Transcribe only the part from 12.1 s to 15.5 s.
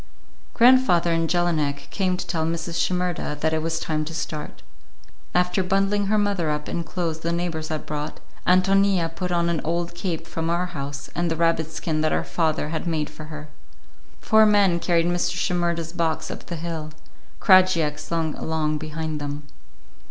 her father had made for her. Four men carried Mr.